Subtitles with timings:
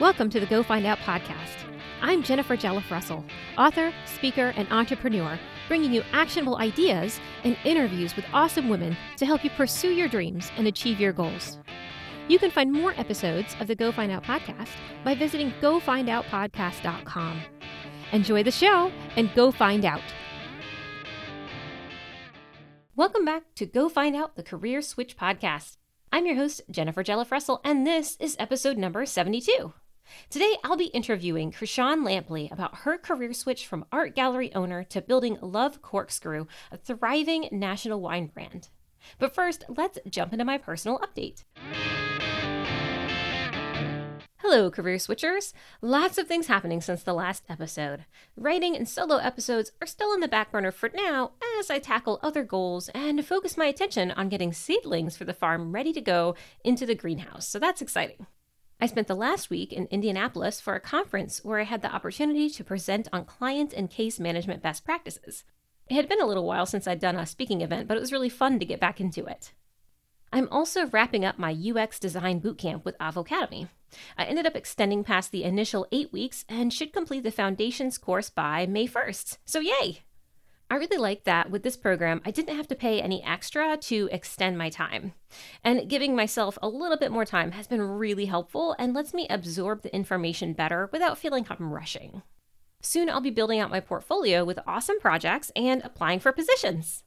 [0.00, 1.56] Welcome to the Go Find Out podcast.
[2.00, 3.24] I'm Jennifer Jelliff Russell,
[3.56, 5.36] author, speaker, and entrepreneur,
[5.66, 10.52] bringing you actionable ideas and interviews with awesome women to help you pursue your dreams
[10.56, 11.58] and achieve your goals.
[12.28, 14.68] You can find more episodes of the Go Find Out podcast
[15.02, 17.42] by visiting gofindoutpodcast.com.
[18.12, 20.02] Enjoy the show and go find out.
[22.94, 25.76] Welcome back to Go Find Out, the Career Switch podcast.
[26.12, 29.72] I'm your host, Jennifer Jelliff Russell, and this is episode number 72.
[30.30, 35.00] Today, I'll be interviewing Chrishon Lampley about her career switch from art gallery owner to
[35.00, 38.68] building Love Corkscrew, a thriving national wine brand.
[39.18, 41.44] But first, let's jump into my personal update.
[44.38, 45.52] Hello, career switchers!
[45.82, 48.06] Lots of things happening since the last episode.
[48.34, 52.18] Writing and solo episodes are still in the back burner for now as I tackle
[52.22, 56.34] other goals and focus my attention on getting seedlings for the farm ready to go
[56.64, 58.26] into the greenhouse, so that's exciting.
[58.80, 62.48] I spent the last week in Indianapolis for a conference where I had the opportunity
[62.50, 65.42] to present on client and case management best practices.
[65.88, 68.12] It had been a little while since I'd done a speaking event, but it was
[68.12, 69.52] really fun to get back into it.
[70.32, 73.68] I'm also wrapping up my UX design bootcamp with Avocademy.
[74.16, 78.30] I ended up extending past the initial eight weeks and should complete the foundations course
[78.30, 79.38] by May 1st.
[79.44, 80.02] So, yay!
[80.70, 84.08] I really like that with this program, I didn't have to pay any extra to
[84.12, 85.14] extend my time.
[85.64, 89.26] And giving myself a little bit more time has been really helpful and lets me
[89.30, 92.22] absorb the information better without feeling like I'm rushing.
[92.82, 97.02] Soon I'll be building out my portfolio with awesome projects and applying for positions.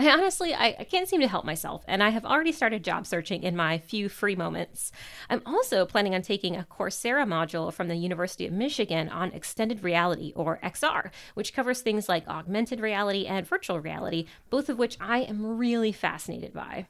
[0.00, 3.06] I honestly, I, I, can't seem to help myself, and I have already started job
[3.06, 4.92] searching in my few free moments.
[5.28, 9.84] I'm also planning on taking a Coursera module from the University of Michigan on extended
[9.84, 14.96] reality, or XR, which covers things like augmented reality and virtual reality, both of which
[15.00, 16.86] I am really fascinated by.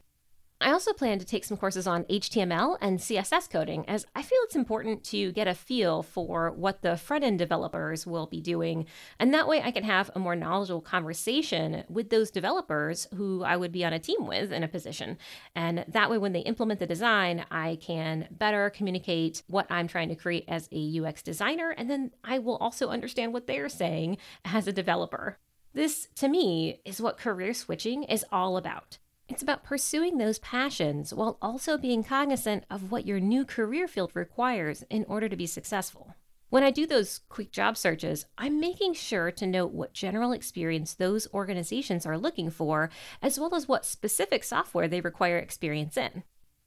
[0.63, 4.39] I also plan to take some courses on HTML and CSS coding, as I feel
[4.43, 8.85] it's important to get a feel for what the front end developers will be doing.
[9.19, 13.57] And that way I can have a more knowledgeable conversation with those developers who I
[13.57, 15.17] would be on a team with in a position.
[15.55, 20.11] And that way, when they implement the design, I can better communicate what I'm trying
[20.11, 21.71] to create as a UX designer.
[21.71, 25.39] And then I will also understand what they're saying as a developer.
[25.73, 28.99] This, to me, is what career switching is all about.
[29.31, 34.11] It's about pursuing those passions while also being cognizant of what your new career field
[34.13, 36.17] requires in order to be successful.
[36.49, 40.95] When I do those quick job searches, I'm making sure to note what general experience
[40.95, 42.91] those organizations are looking for,
[43.23, 46.25] as well as what specific software they require experience in.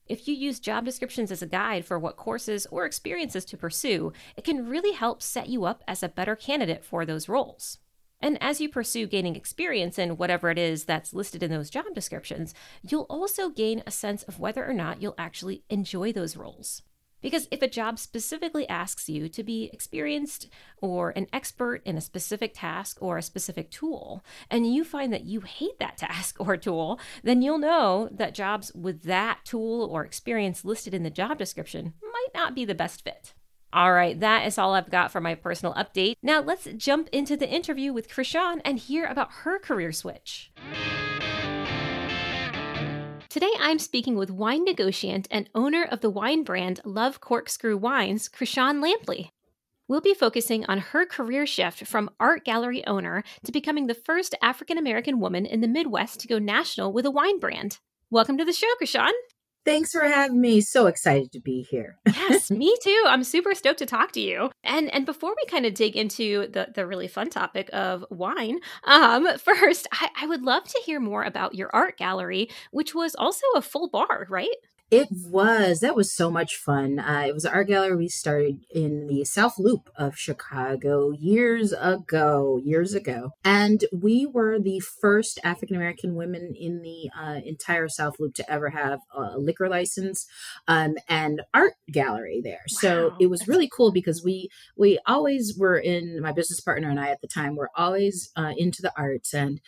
[0.08, 4.14] If you use job descriptions as a guide for what courses or experiences to pursue,
[4.38, 7.80] it can really help set you up as a better candidate for those roles.
[8.24, 11.84] And as you pursue gaining experience in whatever it is that's listed in those job
[11.94, 16.82] descriptions, you'll also gain a sense of whether or not you'll actually enjoy those roles.
[17.22, 20.48] Because if a job specifically asks you to be experienced
[20.78, 25.26] or an expert in a specific task or a specific tool, and you find that
[25.26, 30.06] you hate that task or tool, then you'll know that jobs with that tool or
[30.06, 33.34] experience listed in the job description might not be the best fit.
[33.74, 36.18] All right, that is all I've got for my personal update.
[36.22, 40.52] Now let's jump into the interview with Chrishon and hear about her career switch.
[43.30, 48.30] Today I'm speaking with wine negociant and owner of the wine brand Love Corkscrew Wines,
[48.30, 49.30] Chrishon Lampley.
[49.88, 54.36] We'll be focusing on her career shift from art gallery owner to becoming the first
[54.44, 57.80] African American woman in the Midwest to go national with a wine brand.
[58.12, 59.10] Welcome to the show, Chrishon.
[59.66, 60.60] Thanks for having me.
[60.62, 61.98] So excited to be here.
[62.08, 63.04] yes, me too.
[63.08, 64.52] I'm super stoked to talk to you.
[64.64, 68.60] And and before we kind of dig into the the really fun topic of wine,
[68.84, 73.16] um, first I, I would love to hear more about your art gallery, which was
[73.16, 74.56] also a full bar, right?
[74.94, 75.80] It was.
[75.80, 77.00] That was so much fun.
[77.00, 81.74] Uh, it was an art gallery we started in the South Loop of Chicago years
[81.74, 83.32] ago, years ago.
[83.44, 88.52] And we were the first African American women in the uh, entire South Loop to
[88.52, 90.28] ever have a liquor license
[90.68, 92.62] um, and art gallery there.
[92.70, 92.78] Wow.
[92.80, 97.00] So it was really cool because we we always were in my business partner and
[97.00, 99.60] I at the time were always uh, into the arts and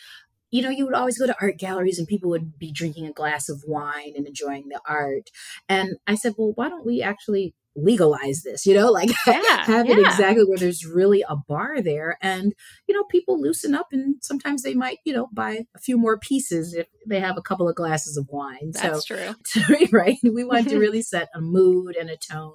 [0.51, 3.13] you know, you would always go to art galleries and people would be drinking a
[3.13, 5.29] glass of wine and enjoying the art.
[5.67, 9.87] And I said, well, why don't we actually legalize this, you know, like yeah, have
[9.87, 9.97] yeah.
[9.97, 12.17] it exactly where there's really a bar there.
[12.21, 12.53] And,
[12.87, 16.17] you know, people loosen up and sometimes they might, you know, buy a few more
[16.17, 18.71] pieces if they have a couple of glasses of wine.
[18.71, 19.87] That's so, true.
[19.91, 20.17] right.
[20.23, 22.53] We wanted to really set a mood and a tone.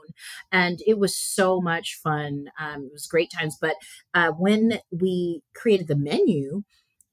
[0.50, 2.46] And it was so much fun.
[2.58, 3.56] Um, it was great times.
[3.60, 3.76] But
[4.14, 6.62] uh, when we created the menu,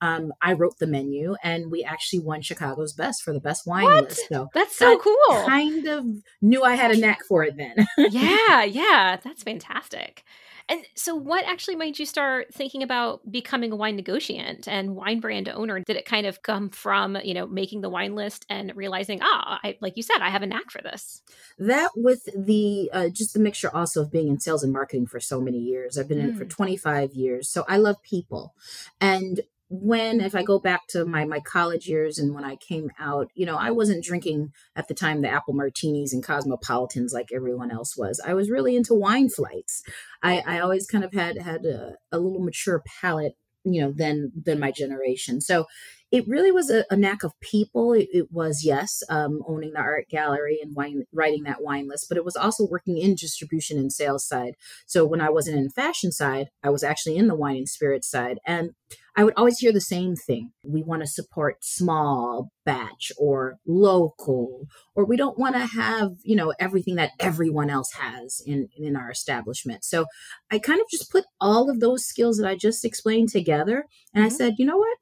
[0.02, 3.84] um, I wrote the menu, and we actually won Chicago's best for the best wine
[3.84, 4.04] What?
[4.04, 4.28] list.
[4.30, 5.46] So That's so I cool.
[5.46, 6.06] kind of
[6.42, 7.76] knew I had a knack for it then.
[8.06, 10.24] yeah, yeah, that's fantastic.
[10.70, 15.20] And so, what actually made you start thinking about becoming a wine negociant and wine
[15.22, 15.80] brand owner?
[15.80, 19.60] Did it kind of come from, you know, making the wine list and realizing, ah,
[19.64, 21.22] I, like you said, I have a knack for this?
[21.60, 25.20] that with the uh, just the mixture also of being in sales and marketing for
[25.20, 25.98] so many years.
[25.98, 26.50] I've been in it for Mm.
[26.50, 28.54] 25 years, so I love people.
[29.02, 32.90] And when if I go back to my my college years and when I came
[33.00, 37.30] out, you know, I wasn't drinking at the time the apple martinis and cosmopolitans like
[37.34, 38.22] everyone else was.
[38.26, 39.84] I was really into wine flights.
[40.24, 43.34] I, I always kind of had had a, a little mature palate,
[43.66, 45.42] you know, than than my generation.
[45.42, 45.66] So
[46.12, 47.94] it really was a, a knack of people.
[47.94, 52.06] It, it was yes, um, owning the art gallery and wine, writing that wine list,
[52.08, 54.54] but it was also working in distribution and sales side.
[54.86, 58.10] So when I wasn't in fashion side, I was actually in the wine and spirits
[58.10, 58.72] side, and
[59.16, 60.52] I would always hear the same thing.
[60.64, 66.36] We want to support small batch or local, or we don't want to have, you
[66.36, 69.84] know, everything that everyone else has in, in our establishment.
[69.84, 70.06] So
[70.52, 73.86] I kind of just put all of those skills that I just explained together.
[74.14, 74.32] And I Mhm.
[74.34, 74.98] said, you know what?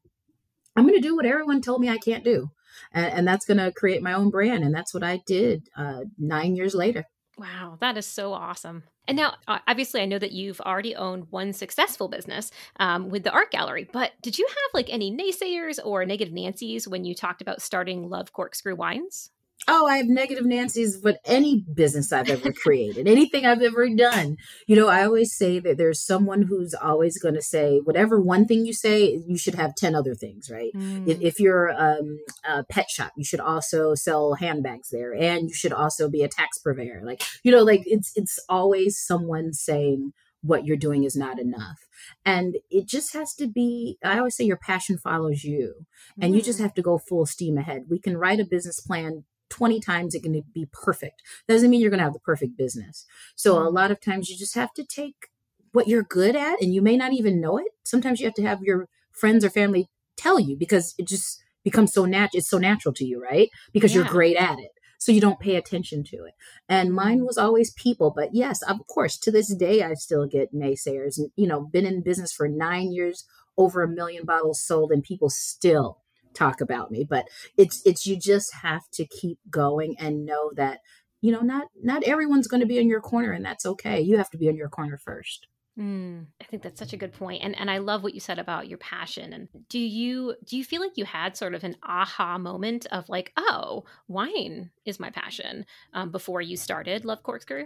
[0.75, 2.51] I'm going to do what everyone told me I can't do.
[2.91, 4.63] And, and that's going to create my own brand.
[4.63, 7.05] And that's what I did uh, nine years later.
[7.37, 8.83] Wow, that is so awesome.
[9.07, 12.49] And now, obviously, I know that you've already owned one successful business
[12.79, 16.87] um, with the art gallery, but did you have like any naysayers or negative Nancy's
[16.87, 19.31] when you talked about starting Love Corkscrew Wines?
[19.67, 24.37] Oh, I have negative Nancy's with any business I've ever created, anything I've ever done.
[24.67, 28.45] You know, I always say that there's someone who's always going to say, whatever one
[28.45, 30.69] thing you say, you should have 10 other things, right?
[31.07, 35.55] If, if you're um, a pet shop, you should also sell handbags there, and you
[35.55, 37.01] should also be a tax purveyor.
[37.03, 40.11] Like, you know, like it's it's always someone saying
[40.43, 41.79] what you're doing is not enough,
[42.23, 43.97] and it just has to be.
[44.03, 45.87] I always say your passion follows you,
[46.21, 46.63] and you just Mm.
[46.63, 47.85] have to go full steam ahead.
[47.89, 51.21] We can write a business plan 20 times; it can be perfect.
[51.47, 53.05] Doesn't mean you're going to have the perfect business.
[53.35, 55.27] So a lot of times you just have to take
[55.71, 57.67] what you're good at, and you may not even know it.
[57.83, 61.91] Sometimes you have to have your friends or family tell you because it just becomes
[61.91, 65.19] so natural it's so natural to you right because you're great at it so you
[65.19, 66.33] don't pay attention to it
[66.69, 67.25] and mine mm-hmm.
[67.25, 71.31] was always people but yes of course to this day i still get naysayers and
[71.35, 73.25] you know been in business for nine years
[73.57, 76.01] over a million bottles sold and people still
[76.35, 77.25] talk about me but
[77.57, 80.79] it's it's you just have to keep going and know that
[81.21, 84.17] you know not not everyone's going to be in your corner and that's okay you
[84.17, 85.47] have to be in your corner first
[85.77, 88.39] Mm, I think that's such a good point, and and I love what you said
[88.39, 89.33] about your passion.
[89.33, 93.09] And do you do you feel like you had sort of an aha moment of
[93.09, 97.65] like, oh, wine is my passion um, before you started Love Corkscrew?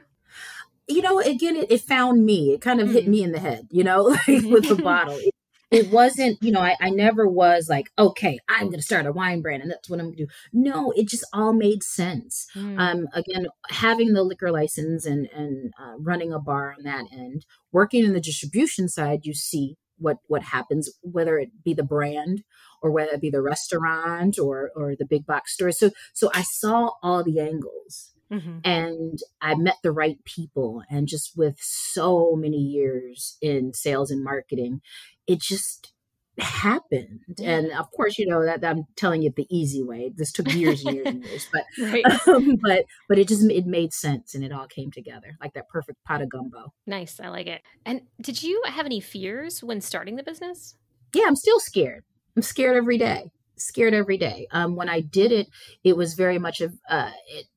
[0.88, 2.52] you know, again, it, it found me.
[2.52, 3.10] It kind of hit Mm.
[3.10, 5.18] me in the head, you know, like with the bottle.
[5.18, 5.36] It,
[5.72, 9.12] it wasn't, you know, I, I never was like, okay, I'm going to start a
[9.12, 10.32] wine brand and that's what I'm going to do.
[10.52, 12.48] No, it just all made sense.
[12.56, 17.06] Mm, Um, again, having the liquor license and and uh, running a bar on that
[17.12, 21.84] end, working in the distribution side, you see what what happens, whether it be the
[21.84, 22.44] brand
[22.82, 25.72] or whether it be the restaurant or or the big box store.
[25.72, 28.62] So so I saw all the angles mhm.
[28.64, 30.84] and I met the right people.
[30.90, 34.82] And just with so many years in sales and marketing,
[35.28, 35.94] it just
[36.40, 37.22] happened.
[37.44, 40.12] And of course, you know that I'm telling it the easy way.
[40.16, 42.06] This took years and years and years, but Right.
[42.28, 45.70] um, but but it just it made sense and it all came together like that
[45.70, 46.74] perfect pot of gumbo.
[46.86, 47.20] Nice.
[47.20, 47.62] I like it.
[47.86, 50.76] And did you have any fears when starting the business?
[51.14, 52.04] Yeah, I'm still scared.
[52.36, 53.32] I'm scared every day.
[53.58, 54.48] Scared every day.
[54.52, 55.48] Um, when I did it,
[55.84, 57.48] it was very much of uh, it,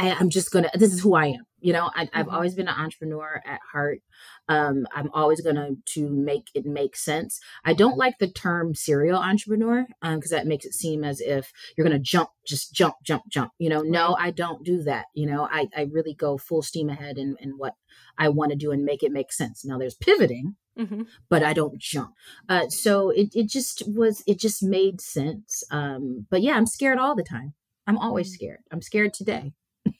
[0.00, 0.70] I, I'm just gonna.
[0.74, 1.44] This is who I am.
[1.60, 2.32] You know, I, I've Mhm.
[2.32, 4.00] always been an entrepreneur at heart.
[4.48, 7.38] Um, I'm always gonna to make it make sense.
[7.64, 11.86] I don't like the term serial entrepreneur because that makes it seem as if you're
[11.86, 13.52] gonna jump, just jump, jump, jump.
[13.58, 15.06] You know, no, I don't do that.
[15.14, 17.74] You know, I, I really go full steam ahead in, in what
[18.16, 19.64] I want to do and make it make sense.
[19.64, 22.14] Now, there's pivoting hmm but I don't jump.
[22.48, 25.62] Uh, so it, it just was, it just made sense.
[25.70, 27.54] Um, but yeah, I'm scared all the time.
[27.86, 28.34] I'm always Mm.
[28.34, 28.60] scared.
[28.72, 29.52] I'm scared today.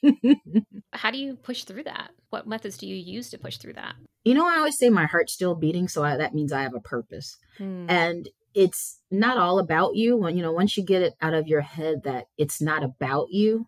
[0.93, 2.11] How do you push through that?
[2.29, 3.95] What methods do you use to push through that?
[4.23, 5.87] you know, I always say my heart's still beating.
[5.87, 7.37] So I, that means I have a purpose.
[7.59, 10.15] Mm, And it's not all about you.
[10.15, 13.27] When, you know, once you get it out of your head that it's not about
[13.31, 13.67] you,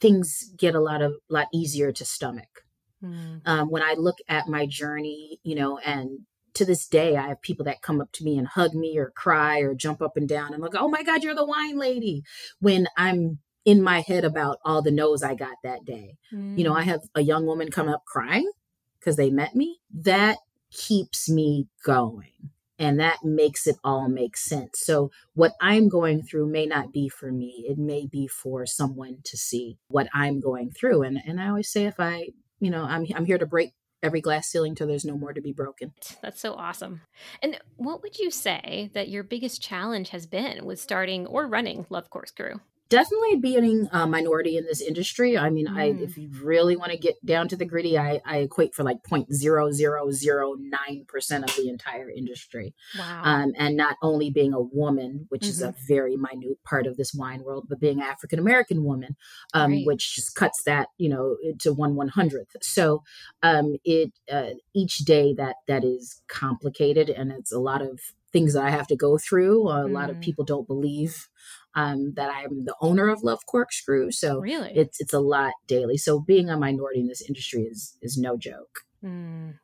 [0.00, 2.64] things get a lot of, lot easier to stomach.
[3.02, 6.20] mm, um, when I look at my journey, you know, and
[6.54, 9.12] to this day, I have people that come up to me and hug me or
[9.14, 12.24] cry or jump up and down and like, oh my God, you're the wine lady.
[12.60, 16.16] When I'm in my head about all the no's I got that day.
[16.30, 16.78] You know, mm.
[16.78, 18.50] I have a young woman come up crying
[18.98, 19.80] because they met me.
[19.92, 20.38] That
[20.70, 22.50] keeps me going.
[22.78, 24.80] and that makes it all make sense.
[24.80, 27.64] So what I'm going through may not be for me.
[27.68, 31.02] It may be for someone to see what I'm going through.
[31.02, 34.20] And and I always say if I, you know, I'm I'm here to break every
[34.20, 35.92] glass ceiling till there's no more to be broken.
[36.22, 37.02] That's so awesome.
[37.40, 41.86] And what would you say that your biggest challenge has been with starting or running
[41.88, 42.58] Love Corkscrew?
[42.92, 45.38] Definitely being a minority in this industry.
[45.38, 45.78] I mean, mm.
[45.78, 48.82] I if you really want to get down to the gritty, I, I equate for
[48.82, 52.74] like 0.0009 percent of the entire industry.
[52.98, 53.22] Wow.
[53.24, 55.50] Um, and not only being a woman, which mm-hmm.
[55.50, 55.86] is a mm-hmm.
[55.88, 59.16] very minute part of this wine world, but being African American woman,
[59.54, 59.86] um, right.
[59.86, 62.56] which just cuts that you know to one one hundredth.
[62.60, 63.02] So
[63.42, 68.00] um, it uh, each day that that is complicated, and it's a lot of
[68.34, 69.68] things that I have to go through.
[69.68, 69.92] A mm.
[69.92, 70.22] lot of mm.
[70.22, 71.28] people don't believe
[71.74, 74.10] um, that I'm the owner of Love Corkscrew.
[74.10, 75.96] So really, it's it's a lot daily.
[75.96, 78.80] So being a minority in this industry is is no joke.
[79.04, 79.54] Mm.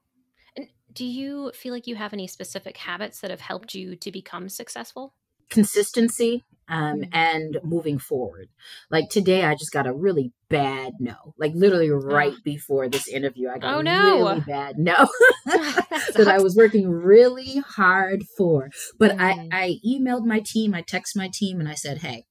[0.56, 4.10] And do you feel like you have any specific habits that have helped you to
[4.10, 5.14] become successful?
[5.50, 7.08] Consistency um, mm.
[7.12, 8.48] and moving forward.
[8.90, 11.34] Like today, I just got a really bad no.
[11.38, 14.16] Like literally right before this interview, I got oh, no.
[14.16, 15.08] really bad no
[15.46, 18.70] that I was working really hard for.
[18.98, 19.20] But mm.
[19.20, 22.26] I, I emailed my team, I texted my team, and I said, "Hey,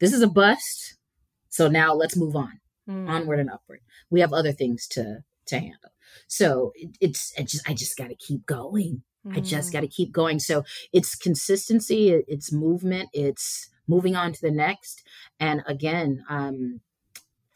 [0.00, 0.96] this is a bust.
[1.48, 3.08] So now let's move on, mm.
[3.08, 3.80] onward and upward.
[4.10, 5.92] We have other things to to handle.
[6.26, 9.72] So it, it's it just I just got to keep going." I just mm.
[9.72, 10.38] got to keep going.
[10.38, 15.02] So it's consistency, it's movement, it's moving on to the next.
[15.40, 16.80] And again, um,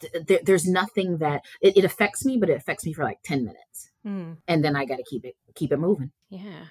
[0.00, 3.44] th- there's nothing that it, it, affects me, but it affects me for like 10
[3.44, 3.90] minutes.
[4.06, 4.36] Mm.
[4.46, 6.12] And then I got to keep it, keep it moving.
[6.30, 6.66] Yeah.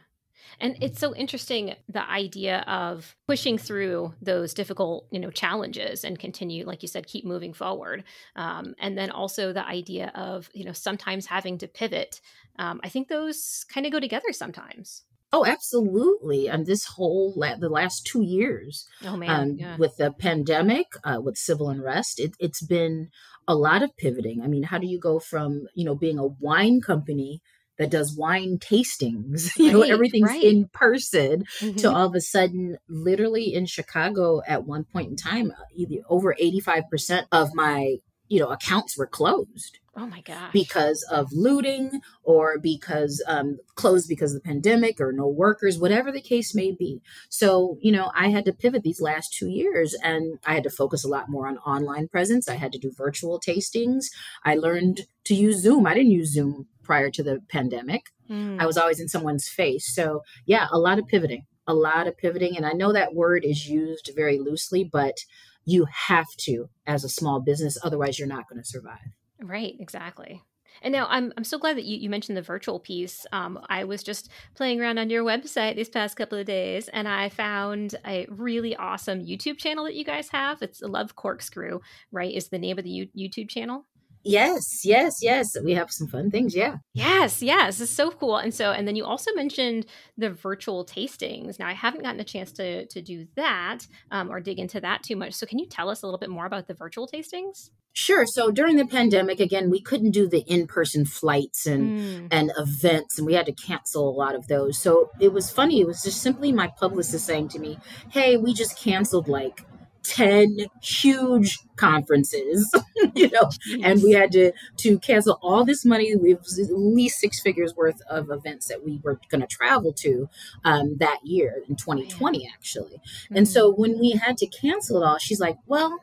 [0.59, 6.17] And it's so interesting the idea of pushing through those difficult, you know, challenges and
[6.17, 8.03] continue, like you said, keep moving forward.
[8.35, 12.21] Um, and then also the idea of, you know, sometimes having to pivot.
[12.57, 15.03] Um, I think those kind of go together sometimes.
[15.33, 16.47] Oh, absolutely.
[16.47, 19.77] And this whole la- the last two years, oh man, um, yeah.
[19.77, 23.09] with the pandemic, uh, with civil unrest, it, it's been
[23.47, 24.41] a lot of pivoting.
[24.41, 27.41] I mean, how do you go from you know being a wine company
[27.77, 30.43] that does wine tastings, you right, know, everything's right.
[30.43, 31.75] in person, mm-hmm.
[31.77, 36.35] to all of a sudden, literally in Chicago at one point in time, uh, over
[36.39, 37.97] eighty five percent of my
[38.29, 40.51] you know accounts were closed Oh my gosh.
[40.53, 46.11] Because of looting or because um, closed because of the pandemic or no workers, whatever
[46.11, 47.01] the case may be.
[47.29, 50.69] So, you know, I had to pivot these last two years and I had to
[50.69, 52.47] focus a lot more on online presence.
[52.47, 54.05] I had to do virtual tastings.
[54.45, 55.87] I learned to use Zoom.
[55.87, 58.03] I didn't use Zoom prior to the pandemic.
[58.29, 58.61] Mm.
[58.61, 59.93] I was always in someone's face.
[59.93, 62.55] So, yeah, a lot of pivoting, a lot of pivoting.
[62.55, 65.17] And I know that word is used very loosely, but
[65.65, 67.79] you have to as a small business.
[67.83, 69.09] Otherwise, you're not going to survive.
[69.41, 70.43] Right, exactly.
[70.81, 73.25] And now I'm I'm so glad that you, you mentioned the virtual piece.
[73.31, 77.07] Um, I was just playing around on your website these past couple of days, and
[77.07, 80.61] I found a really awesome YouTube channel that you guys have.
[80.61, 81.79] It's Love Corkscrew,
[82.11, 82.33] right?
[82.33, 83.85] Is the name of the U- YouTube channel?
[84.27, 85.55] Yes, yes, yes.
[85.63, 86.55] We have some fun things.
[86.55, 86.77] Yeah.
[86.93, 87.79] Yes, yes.
[87.79, 88.37] It's so cool.
[88.37, 89.85] And so, and then you also mentioned
[90.17, 91.59] the virtual tastings.
[91.59, 95.03] Now, I haven't gotten a chance to to do that um, or dig into that
[95.03, 95.33] too much.
[95.33, 97.69] So, can you tell us a little bit more about the virtual tastings?
[97.93, 98.27] Sure.
[98.27, 102.27] So during the pandemic, again, we couldn't do the in-person flights and mm.
[102.29, 104.77] and events, and we had to cancel a lot of those.
[104.77, 105.81] So it was funny.
[105.81, 107.79] It was just simply my publicist saying to me,
[108.11, 109.65] "Hey, we just canceled like
[110.09, 112.71] 10 huge conferences
[113.15, 113.79] you know yes.
[113.83, 116.09] and we had to to cancel all this money.
[116.09, 119.93] It was at least six figures worth of events that we were going to travel
[119.93, 120.29] to
[120.63, 122.95] um, that year in 2020 actually.
[122.97, 123.37] Mm-hmm.
[123.37, 125.99] and so when we had to cancel it all she's like well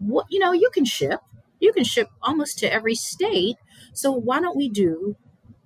[0.00, 1.20] what you know you can ship.
[1.60, 3.56] You can ship almost to every state.
[3.92, 5.16] So why don't we do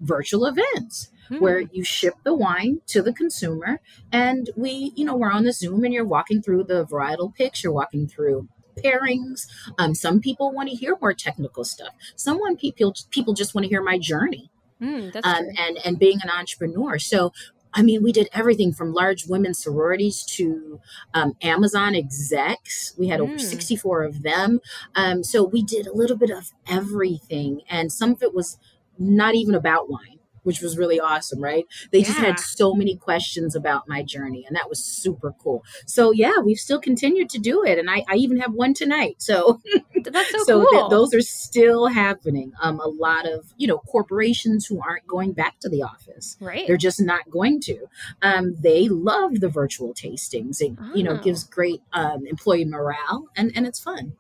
[0.00, 1.38] virtual events hmm.
[1.38, 3.80] where you ship the wine to the consumer
[4.12, 7.62] and we you know we're on the zoom and you're walking through the varietal picks
[7.62, 8.48] you're walking through
[8.82, 9.46] pairings
[9.78, 13.68] um, some people want to hear more technical stuff someone people people just want to
[13.68, 14.50] hear my journey
[14.80, 17.32] mm, um, and and being an entrepreneur so
[17.74, 20.80] I mean, we did everything from large women's sororities to
[21.12, 22.94] um, Amazon execs.
[22.96, 23.24] We had mm.
[23.24, 24.60] over 64 of them.
[24.94, 27.62] Um, so we did a little bit of everything.
[27.68, 28.58] And some of it was
[28.96, 30.13] not even about wine
[30.44, 31.66] which was really awesome, right?
[31.90, 32.06] They yeah.
[32.06, 35.64] just had so many questions about my journey, and that was super cool.
[35.86, 39.16] So yeah, we've still continued to do it, and I, I even have one tonight.
[39.18, 39.60] So
[40.04, 40.80] that's so, so cool.
[40.80, 42.52] Th- those are still happening.
[42.62, 46.66] Um, a lot of you know corporations who aren't going back to the office, right?
[46.66, 47.86] They're just not going to.
[48.22, 50.60] Um, they love the virtual tastings.
[50.60, 50.94] It oh.
[50.94, 51.48] you know gives oh.
[51.50, 54.14] great um, employee morale, and and it's fun.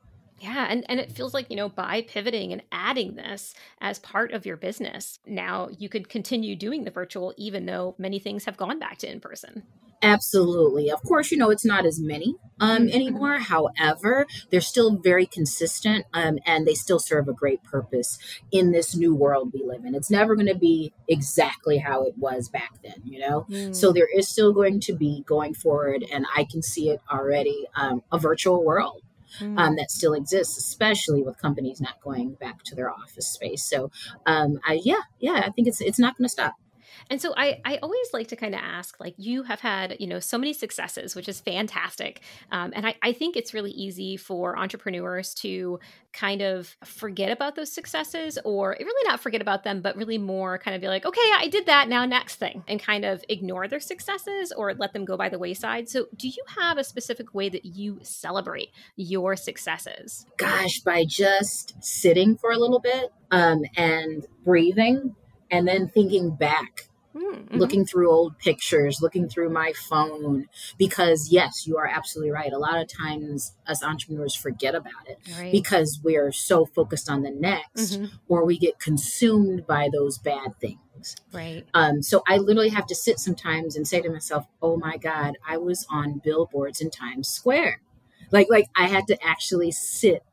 [0.44, 4.30] Yeah, and, and it feels like, you know, by pivoting and adding this as part
[4.32, 8.58] of your business, now you could continue doing the virtual even though many things have
[8.58, 9.62] gone back to in person.
[10.02, 10.90] Absolutely.
[10.90, 12.94] Of course, you know, it's not as many um, Mm-hmm.
[12.94, 13.38] anymore.
[13.38, 18.18] However, they're still very consistent um, and they still serve a great purpose
[18.52, 19.94] in this new world we live in.
[19.94, 23.46] It's never going to be exactly how it was back then, you know?
[23.48, 23.74] Mm.
[23.74, 27.66] So there is still going to be going forward, and I can see it already
[27.74, 29.03] um, a virtual world.
[29.40, 29.58] Mm.
[29.58, 33.64] Um, that still exists, especially with companies not going back to their office space.
[33.64, 33.90] So,
[34.26, 36.54] um, I, yeah, yeah, I think it's it's not going to stop.
[37.10, 40.06] And so I, I always like to kind of ask, like, you have had, you
[40.06, 42.22] know, so many successes, which is fantastic.
[42.50, 45.80] Um, and I, I think it's really easy for entrepreneurs to
[46.12, 50.58] kind of forget about those successes or really not forget about them, but really more
[50.58, 53.66] kind of be like, okay, I did that, now next thing, and kind of ignore
[53.66, 55.88] their successes or let them go by the wayside.
[55.88, 60.26] So do you have a specific way that you celebrate your successes?
[60.36, 65.14] gosh, by just sitting for a little bit um, and breathing
[65.50, 67.58] and then thinking back, Mm, mhm.
[67.60, 70.46] looking through old pictures, looking through my phone.
[70.78, 72.52] Because, yes, you are absolutely right.
[72.52, 75.52] A lot of times us entrepreneurs forget about it Right.
[75.52, 78.10] because we're so focused on the next Mhm.
[78.26, 81.14] or we get consumed by those bad things.
[81.32, 81.64] Right.
[81.72, 85.36] Um, so I literally have to sit sometimes and say to myself, "Oh my God,
[85.46, 87.80] I was on billboards in Times Square."
[88.32, 90.24] Like, like I had to actually sit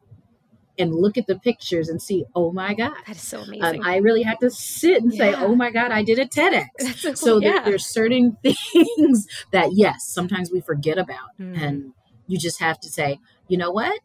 [0.80, 3.84] and look at the pictures and see, "Oh my God." That is so Um, amazing.
[3.84, 7.02] I really had to sit and say, "Oh my God, I did a TEDx." That's
[7.02, 7.16] so cool.
[7.18, 11.62] So there, there's certain things that yes, sometimes we forget about, Mm.
[11.62, 11.94] and
[12.28, 14.00] you just have to say, "You know what?"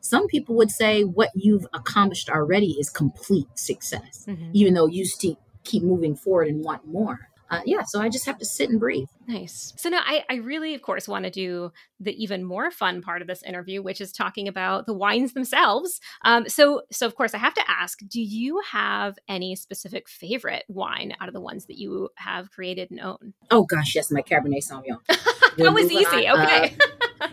[0.00, 4.50] Some people would say what you've accomplished already is complete success Mhm.
[4.54, 7.28] even though you still keep moving forward and want more.
[7.50, 9.08] Uh, yeah, so I just have to sit and breathe.
[9.26, 9.72] Nice.
[9.76, 13.22] So now I, I really, of course, want to do the even more fun part
[13.22, 16.00] of this interview, which is talking about the wines themselves.
[16.24, 20.64] Um, so, so of course, I have to ask: Do you have any specific favorite
[20.68, 23.34] wine out of the ones that you have created and own?
[23.50, 25.00] Oh gosh, yes, my Cabernet Sauvignon.
[25.56, 26.28] that was easy.
[26.28, 26.40] on.
[26.40, 26.76] Okay.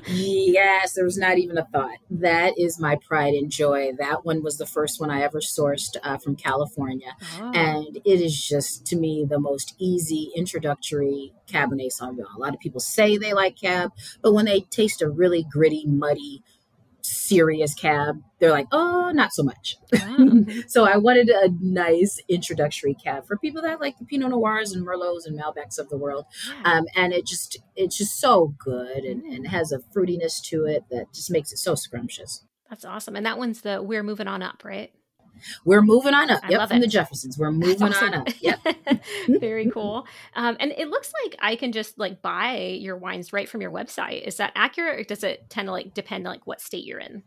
[0.06, 1.98] Yes, there was not even a thought.
[2.10, 3.92] That is my pride and joy.
[3.98, 7.16] That one was the first one I ever sourced uh, from California.
[7.40, 7.52] Oh.
[7.54, 12.36] And it is just, to me, the most easy introductory Cabernet Sauvignon.
[12.36, 15.86] A lot of people say they like Cab, but when they taste a really gritty,
[15.86, 16.44] muddy,
[17.08, 19.78] serious Cab, they're like, oh, not so much.
[19.94, 20.64] Okay.
[20.68, 24.86] So I wanted a nice introductory cab for people that like the Pinot Noirs and
[24.86, 26.26] Merlots and Malbecs of the world.
[26.48, 26.74] Yeah.
[26.74, 30.84] Um, and it just it's just so good and, and has a fruitiness to it
[30.92, 32.44] that just makes it so scrumptious.
[32.70, 33.16] That's awesome.
[33.16, 34.92] And that one's the We're Moving On Up, right?
[35.66, 36.42] We're moving on up.
[36.44, 36.82] I yep, from it.
[36.82, 37.38] the Jeffersons.
[37.38, 38.10] We're moving awesome.
[38.10, 38.28] on up.
[38.40, 38.60] Yep.
[39.40, 40.06] Very cool.
[40.36, 43.72] Um, and it looks like I can just like buy your wines right from your
[43.72, 44.26] website.
[44.26, 47.00] Is that accurate, or does it tend to like depend on like what state you're
[47.00, 47.24] in?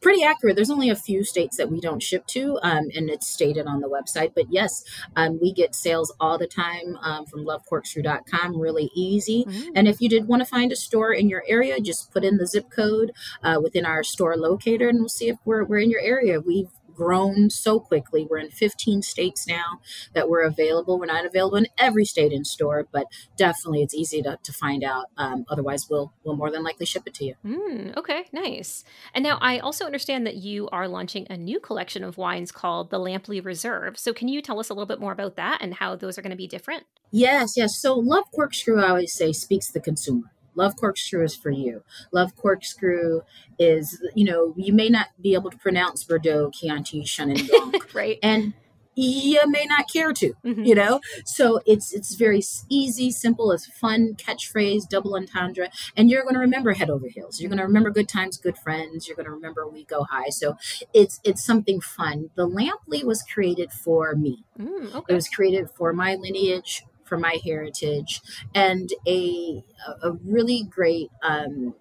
[0.00, 0.56] Pretty accurate.
[0.56, 3.80] There's only a few states that we don't ship to, um, and it's stated on
[3.80, 4.32] the website.
[4.34, 4.84] But yes,
[5.16, 8.60] um, we get sales all the time um, from lovecorkscrew.com.
[8.60, 9.44] Really easy.
[9.44, 9.70] Mm.
[9.74, 12.36] And if you did want to find a store in your area, just put in
[12.36, 15.90] the zip code uh, within our store locator and we'll see if we're, we're in
[15.90, 16.40] your area.
[16.40, 18.26] We've grown so quickly.
[18.28, 19.80] We're in 15 states now
[20.12, 20.98] that we're available.
[20.98, 23.06] We're not available in every state in store, but
[23.38, 25.06] definitely it's easy to, to find out.
[25.16, 27.34] Um, otherwise, we'll, we'll more than likely ship it to you.
[27.44, 28.84] Mm, okay, nice.
[29.14, 32.90] And now I also understand that you are launching a new collection of wines called
[32.90, 33.98] the Lampley Reserve.
[33.98, 36.22] So can you tell us a little bit more about that and how those are
[36.22, 36.84] going to be different?
[37.10, 37.80] Yes, yes.
[37.80, 40.32] So Love Corkscrew, I always say, speaks the consumer.
[40.54, 41.82] Love Corkscrew is for you.
[42.12, 43.22] Love Corkscrew
[43.58, 47.48] is, you know, you may not be able to pronounce Bordeaux, Chianti, Chenin
[47.94, 48.18] right.
[48.22, 48.54] and
[48.96, 50.66] you may not care to, Mhm.
[50.66, 51.00] you know.
[51.24, 56.40] So it's it's very easy, simple, it's fun catchphrase, double entendre, and you're going to
[56.40, 57.40] remember head over heels.
[57.40, 59.06] You're going to remember good times, good friends.
[59.06, 60.28] You're going to remember we go high.
[60.30, 60.56] So
[60.92, 62.30] it's it's something fun.
[62.34, 64.44] The Lampley was created for me.
[64.58, 68.22] Mm, It was created for my lineage, for my heritage,
[68.56, 69.64] and a
[70.02, 71.74] a really great um,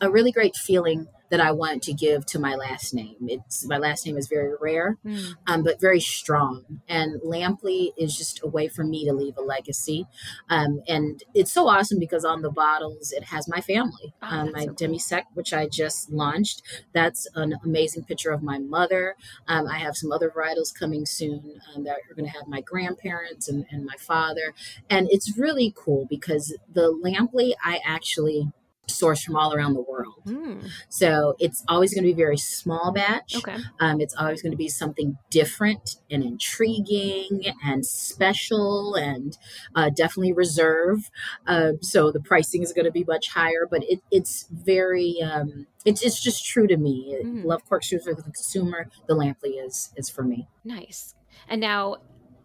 [0.00, 3.16] a really great feeling that I want to give to my last name.
[3.28, 6.80] It's my last name is very rare, Mm, um, but very strong.
[6.88, 10.06] And Lampley is just a way for me to leave a legacy.
[10.48, 14.52] Um, and it's so awesome because on the bottles it has my family, Oh, um,
[14.52, 14.74] my so cool.
[14.74, 16.62] demi sec, which I just launched.
[16.92, 19.16] That's an amazing picture of my mother.
[19.48, 22.60] Um, I have some other varietals coming soon um, that are going to have my
[22.60, 24.54] grandparents and, and my father.
[24.88, 28.50] And it's really cool because the Lampley I actually
[28.90, 30.22] sourced from all around the world.
[30.26, 33.34] Mm, So it's always going to be very small batch.
[33.36, 33.56] okay.
[33.80, 39.36] Um, it's always going to be something different and intriguing and special and
[39.74, 41.10] uh, definitely reserve.
[41.46, 45.66] Um, so the pricing is going to be much higher, but it, it's very, um,
[45.84, 47.16] it's, it's just true to me.
[47.24, 47.44] Mm.
[47.44, 48.88] Love corkscrews for the consumer.
[49.06, 50.48] The Lampley is, is for me.
[50.64, 51.14] Nice.
[51.48, 51.96] And now,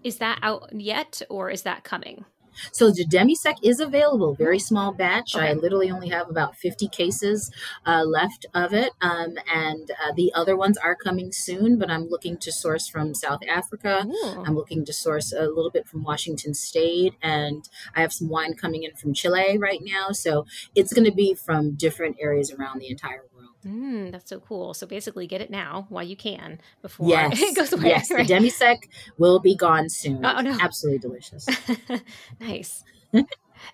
[0.04, 2.26] is that out yet or is that coming?
[2.72, 5.36] So the demisec is available, very small batch.
[5.36, 7.52] I literally only have about 50 cases
[7.86, 8.92] uh, left of it.
[9.02, 13.14] Um, and uh, the other ones are coming soon, but I'm looking to source from
[13.14, 14.06] South Africa.
[14.06, 14.44] Ooh.
[14.46, 18.54] I'm looking to source a little bit from Washington State, and I have some wine
[18.54, 20.12] coming in from Chile right now.
[20.12, 23.35] So it's going to be from different areas around the entire world.
[23.66, 24.74] Mm, that's so cool.
[24.74, 27.90] So basically, get it now while you can before Yes, it goes away.
[27.90, 28.28] yes, the right?
[28.28, 28.78] demisec
[29.18, 30.24] will be gone soon.
[30.24, 30.58] Oh, no.
[30.62, 31.48] Absolutely delicious.
[32.40, 32.84] nice.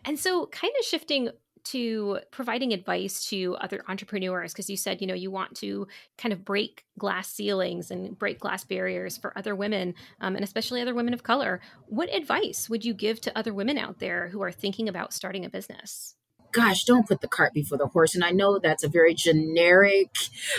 [0.05, 1.29] and so, kind of shifting
[1.63, 6.33] to providing advice to other entrepreneurs, because you said, you know, you want to kind
[6.33, 10.95] of break glass ceilings and break glass barriers for other women, um, and especially other
[10.95, 11.59] women of color.
[11.85, 15.45] What advice would you give to other women out there who are thinking about starting
[15.45, 16.15] a business?
[16.51, 18.15] Gosh, don't put the cart before the horse.
[18.15, 20.15] And I know that's a very generic,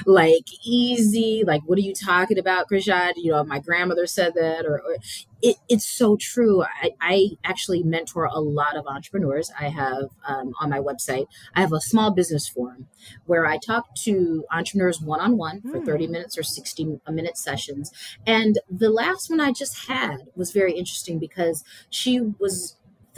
[0.06, 3.12] like easy, like, what are you talking about, Krishad?
[3.16, 4.96] You know, my grandmother said that, or, or
[5.42, 6.62] it, it's so true.
[6.62, 9.50] I, I actually mentor a lot of entrepreneurs.
[9.58, 12.86] I have um, on my website, I have a small business forum
[13.26, 15.84] where I talk to entrepreneurs one on one for Hmm.
[15.86, 17.90] 30 minutes or 60 minute sessions.
[18.26, 22.76] And the last one I just had was very interesting because she was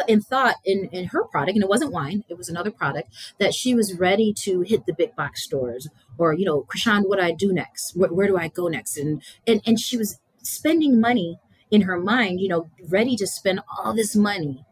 [0.08, 3.54] in thought in, in her product, and it wasn't wine, it was another product, that
[3.54, 7.24] she was ready to hit the big box stores or, you know, Chrishon, what do
[7.24, 7.96] I do next?
[7.96, 8.96] Where, where do I go next?
[8.96, 11.38] And, and, and she was spending money
[11.70, 14.64] in her mind, you know, ready to spend all this money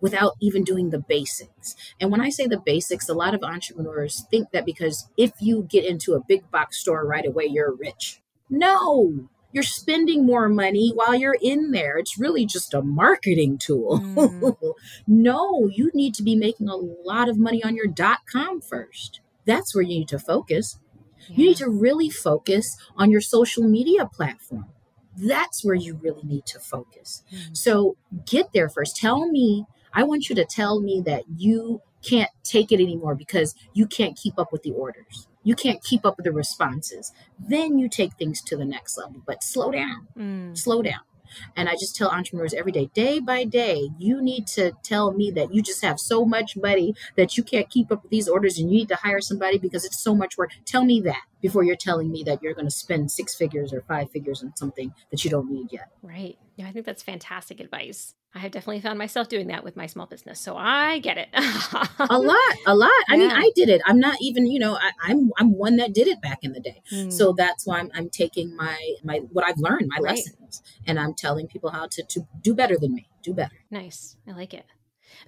[0.00, 1.74] without even doing the basics.
[2.00, 5.66] And when I say the basics, a lot of entrepreneurs think that because if you
[5.68, 8.20] get into a big box store right away, you're rich.
[8.48, 11.96] No, you're spending more money while you're in there.
[11.96, 14.00] It's really just a marketing tool.
[14.00, 14.56] Mm.
[15.06, 19.20] no, you need to be making a lot of money on your dot com first.
[19.46, 20.78] That's where you need to focus.
[21.28, 24.66] You need to really focus on your social media platform.
[25.16, 27.22] That's where you really need to focus.
[27.32, 27.56] Mm.
[27.56, 28.96] So get there first.
[28.96, 33.54] Tell me, I want you to tell me that you can't take it anymore because
[33.72, 35.26] you can't keep up with the orders.
[35.42, 37.12] You can't keep up with the responses.
[37.38, 39.22] Then you take things to the next level.
[39.26, 40.58] But slow down, Mm.
[40.58, 41.00] slow down.
[41.56, 45.30] And I just tell entrepreneurs every day, day by day, you need to tell me
[45.32, 48.58] that you just have so much money that you can't keep up with these orders
[48.58, 50.52] and you need to hire somebody because it's so much work.
[50.64, 53.82] Tell me that before you're telling me that you're going to spend six figures or
[53.82, 55.88] five figures on something that you don't need yet.
[56.02, 56.36] Right.
[56.56, 58.14] Yeah, I think that's fantastic advice.
[58.34, 61.28] I have definitely found myself doing that with my small business, so I get it.
[61.32, 64.92] a lot a lot i mean i did it i'm not even you know I,
[65.02, 67.12] i'm i'm one that did it back in the day Mm.
[67.12, 70.16] so that's why I'm, I'm taking my my what i've learned my Right.
[70.16, 74.16] lessons and i'm telling people how to to do better than me do better nice.
[74.26, 74.64] I like it.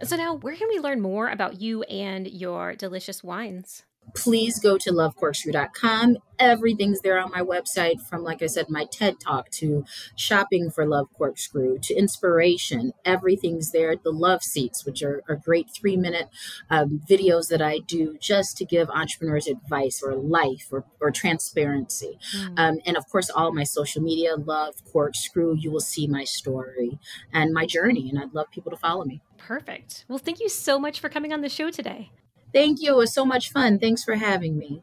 [0.03, 3.85] So now, where can we learn more about you and your delicious wines?
[4.15, 9.21] Please go to lovecorkscrew.com everything's there on my website from like i said my ted
[9.21, 9.85] talk to
[10.17, 15.69] shopping for love corkscrew to inspiration everything's there the love seats which are, are great
[15.75, 16.29] three minute
[16.71, 22.19] um, videos that i do just to give entrepreneurs advice or life or, or transparency
[22.35, 22.59] Mm.
[22.59, 26.99] Um, and of course, all my social media, love corkscrew, you will see my story
[27.33, 28.09] and my journey.
[28.09, 29.23] And I'd love people to follow me.
[29.39, 30.05] Perfect.
[30.09, 32.11] Well, thank you so much for coming on the show today.
[32.53, 32.95] Thank you.
[32.95, 33.79] It was so much fun.
[33.79, 34.83] Thanks for having me.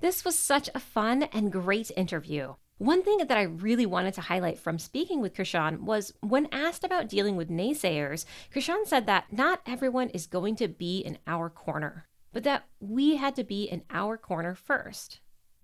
[0.00, 2.54] This was such a fun and great interview.
[2.78, 6.84] One thing that I really wanted to highlight from speaking with Chrishon was when asked
[6.84, 11.48] about dealing with naysayers, Chrishon said that not everyone is going to be in our
[11.48, 15.20] corner, but that we had to be in our corner first.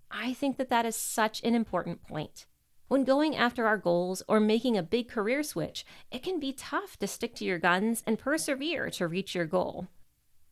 [0.09, 2.47] I think that that is such an important point.
[2.87, 6.97] When going after our goals or making a big career switch, it can be tough
[6.97, 9.87] to stick to your guns and persevere to reach your goal.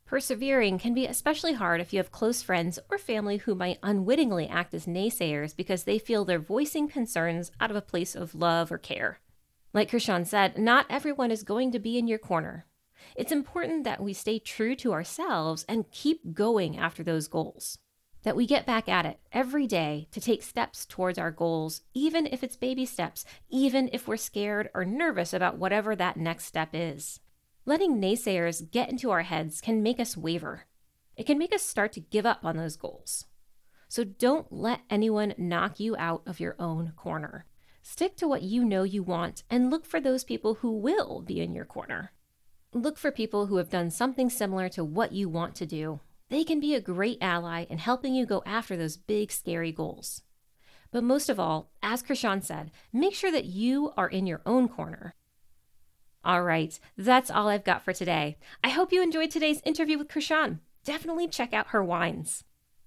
[0.05, 4.47] Persevering can be especially hard if you have close friends or family who might unwittingly
[4.47, 8.71] act as naysayers because they feel they're voicing concerns out of a place of love
[8.71, 9.19] or care.
[9.73, 12.65] Like Chrishon said, not everyone is going to be in your corner.
[13.15, 17.77] It's important that we stay true to ourselves and keep going after those goals.
[18.23, 22.27] That we get back at it every day to take steps towards our goals, even
[22.27, 26.69] if it's baby steps, even if we're scared or nervous about whatever that next step
[26.73, 27.19] is.
[27.65, 30.65] Letting naysayers get into our heads can make us waver.
[31.15, 33.25] It can make us start to give up on those goals.
[33.87, 37.45] So don't let anyone knock you out of your own corner.
[37.83, 41.41] Stick to what you know you want and look for those people who will be
[41.41, 42.11] in your corner.
[42.73, 45.99] Look for people who have done something similar to what you want to do.
[46.31, 50.21] They can be a great ally in helping you go after those big, scary goals.
[50.89, 54.69] But most of all, as Chrishon said, make sure that you are in your own
[54.69, 55.13] corner.
[56.23, 58.37] All right, that's all I've got for today.
[58.63, 60.59] I hope you enjoyed today's interview with Chrishon.
[60.85, 62.45] Definitely check out her wines.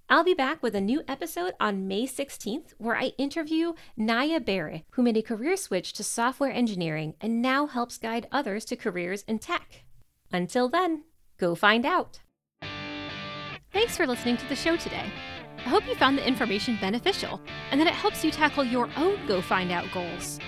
[0.09, 4.87] I'll be back with a new episode on May 16th where I interview Naya Berry,
[4.93, 9.23] who made a career switch to software engineering and now helps guide others to careers
[9.29, 9.85] in tech.
[10.33, 11.05] Until then,
[11.37, 12.21] go find out.
[13.75, 15.13] Thanks for listening to the show today.
[15.59, 17.41] I hope you found the information beneficial
[17.73, 20.39] and that it helps you tackle your own Go Find Out goals.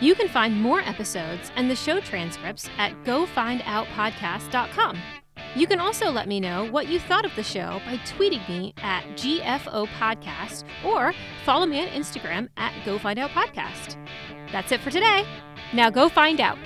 [0.00, 4.98] You can find more episodes and the show transcripts at gofindoutpodcast.com.
[5.54, 8.74] You can also let me know what you thought of the show by tweeting me
[8.78, 13.96] at GFO Podcast or follow me on Instagram at Go Find Out Podcast.
[14.50, 15.24] That's it for today.
[15.72, 16.58] Now go find out.